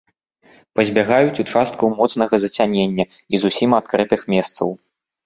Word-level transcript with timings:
Пазбягаюць 0.77 1.41
участкаў 1.43 1.87
моцнага 1.99 2.35
зацянення 2.45 3.05
і 3.11 3.35
зусім 3.45 3.77
адкрытых 3.81 4.21
месцаў. 4.37 4.67